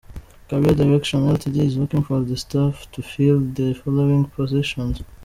Career 0.49 0.73
Directions 0.75 1.27
Ltd 1.31 1.57
is 1.57 1.77
looking 1.77 2.01
for 2.03 2.21
the 2.21 2.35
staff 2.35 2.91
to 2.91 3.03
fill 3.03 3.39
the 3.39 3.75
following 3.75 4.25
positions:. 4.25 5.03